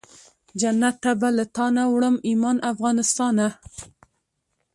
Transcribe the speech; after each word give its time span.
جنت 0.59 0.95
ته 1.03 1.11
به 1.19 1.29
له 1.37 1.45
تانه 1.55 1.83
وړم 1.93 2.15
ایمان 2.29 2.57
افغانستانه 2.71 3.47